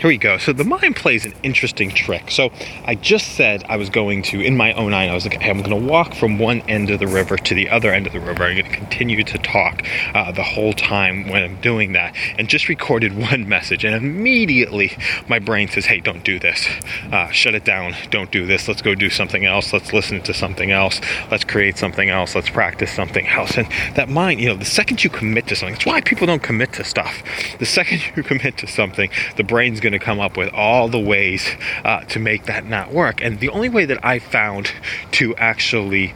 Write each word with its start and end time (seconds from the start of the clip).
here 0.00 0.08
we 0.08 0.16
go. 0.16 0.38
So 0.38 0.54
the 0.54 0.64
mind 0.64 0.96
plays 0.96 1.26
an 1.26 1.34
interesting 1.42 1.90
trick. 1.90 2.30
So 2.30 2.50
I 2.86 2.94
just 2.94 3.34
said 3.34 3.64
I 3.68 3.76
was 3.76 3.90
going 3.90 4.22
to, 4.24 4.40
in 4.40 4.56
my 4.56 4.72
own 4.72 4.92
mind, 4.92 5.10
I 5.10 5.14
was 5.14 5.26
like, 5.26 5.40
hey, 5.40 5.50
I'm 5.50 5.58
going 5.58 5.78
to 5.78 5.88
walk 5.88 6.14
from 6.14 6.38
one 6.38 6.62
end 6.62 6.88
of 6.88 7.00
the 7.00 7.06
river 7.06 7.36
to 7.36 7.54
the 7.54 7.68
other 7.68 7.92
end 7.92 8.06
of 8.06 8.14
the 8.14 8.20
river. 8.20 8.44
I'm 8.44 8.56
going 8.56 8.64
to 8.64 8.76
continue 8.76 9.22
to 9.22 9.38
talk 9.38 9.82
uh, 10.14 10.32
the 10.32 10.42
whole 10.42 10.72
time 10.72 11.28
when 11.28 11.42
I'm 11.42 11.60
doing 11.60 11.92
that, 11.92 12.14
and 12.38 12.48
just 12.48 12.70
recorded 12.70 13.16
one 13.30 13.46
message. 13.46 13.84
And 13.84 13.94
immediately 13.94 14.96
my 15.28 15.38
brain 15.38 15.68
says, 15.68 15.84
hey, 15.84 16.00
don't 16.00 16.24
do 16.24 16.38
this. 16.38 16.66
Uh, 17.12 17.30
shut 17.30 17.54
it 17.54 17.64
down. 17.64 17.94
Don't 18.10 18.30
do 18.30 18.46
this. 18.46 18.68
Let's 18.68 18.80
go 18.80 18.94
do 18.94 19.10
something 19.10 19.44
else. 19.44 19.70
Let's 19.72 19.92
listen 19.92 20.22
to 20.22 20.32
something 20.32 20.70
else. 20.70 20.98
Let's 21.30 21.44
create 21.44 21.76
something 21.76 22.08
else. 22.08 22.34
Let's 22.34 22.48
practice 22.48 22.90
something 22.90 23.26
else. 23.28 23.58
And 23.58 23.68
that 23.96 24.08
mind, 24.08 24.40
you 24.40 24.48
know, 24.48 24.56
the 24.56 24.64
second 24.64 25.04
you 25.04 25.10
commit 25.10 25.46
to 25.48 25.56
something, 25.56 25.74
that's 25.74 25.84
why 25.84 26.00
people 26.00 26.26
don't 26.26 26.42
commit 26.42 26.72
to 26.74 26.84
stuff. 26.84 27.22
The 27.58 27.66
second 27.66 28.00
you 28.16 28.22
commit 28.22 28.56
to 28.58 28.66
something, 28.66 29.10
the 29.36 29.44
brain's 29.44 29.78
going 29.80 29.89
to 29.92 29.98
come 29.98 30.20
up 30.20 30.36
with 30.36 30.52
all 30.52 30.88
the 30.88 30.98
ways 30.98 31.48
uh, 31.84 32.00
to 32.04 32.18
make 32.18 32.44
that 32.44 32.66
not 32.66 32.92
work. 32.92 33.22
And 33.22 33.40
the 33.40 33.48
only 33.50 33.68
way 33.68 33.84
that 33.84 34.04
I 34.04 34.18
found 34.18 34.72
to 35.12 35.34
actually 35.36 36.14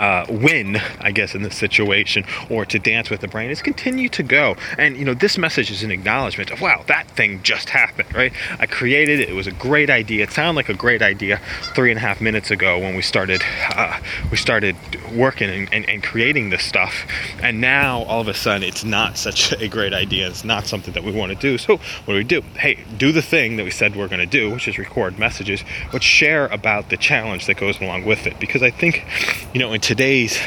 uh, 0.00 0.24
win, 0.28 0.78
I 1.00 1.12
guess, 1.12 1.34
in 1.34 1.42
this 1.42 1.56
situation, 1.56 2.24
or 2.48 2.64
to 2.64 2.78
dance 2.78 3.10
with 3.10 3.20
the 3.20 3.28
brain 3.28 3.50
is 3.50 3.60
continue 3.60 4.08
to 4.08 4.22
go. 4.22 4.56
And 4.78 4.96
you 4.96 5.04
know, 5.04 5.14
this 5.14 5.36
message 5.36 5.70
is 5.70 5.82
an 5.82 5.90
acknowledgement 5.90 6.50
of 6.50 6.60
wow, 6.60 6.82
that 6.88 7.06
thing 7.10 7.42
just 7.42 7.68
happened, 7.68 8.12
right? 8.14 8.32
I 8.58 8.66
created 8.66 9.20
it. 9.20 9.28
It 9.28 9.34
was 9.34 9.46
a 9.46 9.52
great 9.52 9.90
idea. 9.90 10.24
It 10.24 10.32
sounded 10.32 10.56
like 10.56 10.70
a 10.70 10.74
great 10.74 11.02
idea 11.02 11.38
three 11.74 11.90
and 11.90 11.98
a 11.98 12.00
half 12.00 12.20
minutes 12.20 12.50
ago 12.50 12.78
when 12.78 12.96
we 12.96 13.02
started 13.02 13.42
uh, 13.74 14.00
we 14.30 14.38
started 14.38 14.74
working 15.14 15.50
and, 15.50 15.72
and, 15.72 15.88
and 15.88 16.02
creating 16.02 16.48
this 16.48 16.64
stuff. 16.64 17.06
And 17.42 17.60
now 17.60 18.02
all 18.04 18.22
of 18.22 18.28
a 18.28 18.34
sudden, 18.34 18.62
it's 18.62 18.84
not 18.84 19.18
such 19.18 19.52
a 19.52 19.68
great 19.68 19.92
idea. 19.92 20.28
It's 20.28 20.44
not 20.44 20.66
something 20.66 20.94
that 20.94 21.04
we 21.04 21.12
want 21.12 21.30
to 21.32 21.38
do. 21.38 21.58
So 21.58 21.76
what 21.76 22.06
do 22.06 22.14
we 22.14 22.24
do? 22.24 22.40
Hey, 22.56 22.78
do 22.96 23.12
the 23.12 23.22
thing 23.22 23.56
that 23.56 23.64
we 23.64 23.70
said 23.70 23.96
we're 23.96 24.08
going 24.08 24.20
to 24.20 24.26
do, 24.26 24.50
which 24.50 24.66
is 24.66 24.78
record 24.78 25.18
messages, 25.18 25.62
but 25.92 26.02
share 26.02 26.46
about 26.46 26.88
the 26.88 26.96
challenge 26.96 27.46
that 27.46 27.58
goes 27.58 27.80
along 27.80 28.06
with 28.06 28.26
it. 28.26 28.40
Because 28.40 28.62
I 28.62 28.70
think, 28.70 29.04
you 29.52 29.60
know, 29.60 29.72
in 29.72 29.80
today's 29.90 30.38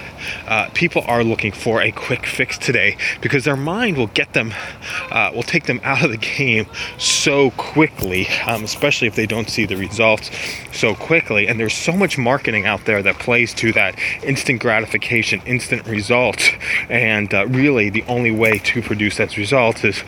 uh, 0.48 0.70
people 0.74 1.04
are 1.06 1.22
looking 1.22 1.52
for 1.52 1.82
a 1.82 1.92
quick 1.92 2.26
fix 2.26 2.58
today 2.58 2.96
because 3.20 3.44
their 3.44 3.58
mind 3.58 3.98
will 3.98 4.08
get 4.08 4.32
them 4.32 4.54
uh, 5.12 5.30
will 5.36 5.44
take 5.44 5.66
them 5.66 5.82
out 5.84 6.02
of 6.02 6.10
the 6.10 6.16
game 6.18 6.66
so 6.98 7.52
quickly 7.52 8.26
um, 8.48 8.64
especially 8.64 9.06
if 9.06 9.16
they 9.16 9.26
don't 9.26 9.50
see 9.50 9.66
the 9.66 9.76
results 9.76 10.32
so 10.72 10.96
quickly 10.96 11.46
and 11.46 11.60
there's 11.60 11.74
so 11.74 11.92
much 11.92 12.18
marketing 12.18 12.66
out 12.66 12.86
there 12.86 13.04
that 13.04 13.20
plays 13.20 13.54
to 13.54 13.74
that 13.74 14.00
instant 14.24 14.62
gratification 14.62 15.42
instant 15.46 15.86
results. 15.88 16.50
and 16.88 17.34
uh, 17.34 17.46
really 17.48 17.90
the 17.90 18.04
only 18.04 18.32
way 18.32 18.58
to 18.60 18.82
produce 18.82 19.18
that 19.18 19.36
result 19.36 19.84
is 19.84 20.06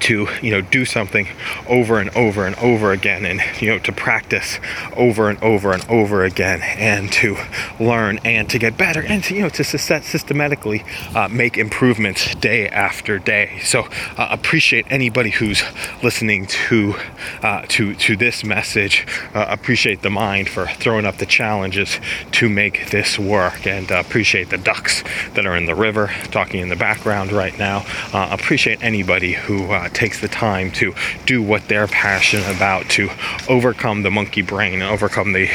to 0.00 0.28
you 0.42 0.50
know 0.50 0.60
do 0.60 0.84
something 0.84 1.26
over 1.68 1.98
and 1.98 2.10
over 2.10 2.46
and 2.46 2.56
over 2.56 2.92
again 2.92 3.24
and 3.24 3.40
you 3.60 3.68
know 3.68 3.78
to 3.78 3.92
practice 3.92 4.58
over 4.96 5.28
and 5.28 5.42
over 5.42 5.72
and 5.72 5.84
over 5.88 6.24
again 6.24 6.60
and 6.62 7.12
to 7.12 7.36
learn 7.80 8.18
and 8.24 8.48
to 8.50 8.58
get 8.58 8.76
better 8.76 9.02
and 9.02 9.24
to 9.24 9.34
you 9.34 9.42
know 9.42 9.48
to 9.48 9.64
systematically 9.64 10.84
uh, 11.14 11.28
make 11.28 11.56
improvements 11.58 12.34
day 12.36 12.68
after 12.68 13.18
day. 13.18 13.58
So 13.62 13.88
uh, 14.16 14.28
appreciate 14.30 14.86
anybody 14.90 15.30
who's 15.30 15.62
listening 16.02 16.46
to 16.46 16.94
uh, 17.42 17.62
to 17.68 17.94
to 17.94 18.16
this 18.16 18.44
message. 18.44 19.06
Uh, 19.34 19.46
appreciate 19.48 20.02
the 20.02 20.10
mind 20.10 20.48
for 20.48 20.66
throwing 20.66 21.06
up 21.06 21.16
the 21.16 21.26
challenges 21.26 22.00
to 22.32 22.48
make 22.48 22.90
this 22.90 23.18
work 23.18 23.66
and 23.66 23.90
uh, 23.90 23.96
appreciate 24.00 24.50
the 24.50 24.58
ducks 24.58 25.02
that 25.34 25.46
are 25.46 25.56
in 25.56 25.66
the 25.66 25.74
river 25.74 26.10
talking 26.30 26.60
in 26.60 26.68
the 26.68 26.76
background 26.76 27.32
right 27.32 27.58
now. 27.58 27.84
Uh, 28.12 28.28
appreciate 28.30 28.82
anybody 28.82 29.32
who 29.32 29.66
takes 29.94 30.20
the 30.20 30.28
time 30.28 30.70
to 30.72 30.94
do 31.26 31.42
what 31.42 31.68
they're 31.68 31.86
passionate 31.86 32.54
about 32.54 32.88
to 32.90 33.10
overcome 33.48 34.02
the 34.02 34.10
monkey 34.10 34.42
brain, 34.42 34.74
and 34.74 34.84
overcome 34.84 35.32
the 35.32 35.48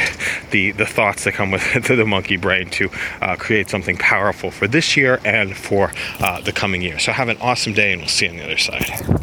the, 0.52 0.72
the 0.72 0.86
thoughts 0.86 1.24
that 1.24 1.34
come 1.34 1.52
with 1.52 1.64
the 1.88 2.06
monkey 2.06 2.38
brain 2.38 2.70
to 2.72 2.90
uh, 3.22 3.36
create 3.36 3.70
something 3.70 3.98
powerful 3.98 4.52
for 4.52 4.68
this 4.68 4.98
year 4.98 5.20
and 5.26 5.56
for 5.56 5.92
uh, 6.20 6.42
the 6.42 6.52
coming 6.52 6.82
year. 6.82 7.00
So 7.00 7.12
have 7.12 7.30
an 7.30 7.38
awesome 7.42 7.74
day, 7.74 7.94
and 7.94 8.02
we'll 8.02 8.10
see 8.10 8.26
you 8.26 8.32
on 8.32 8.38
the 8.38 8.44
other 8.44 8.58
side. 8.58 9.23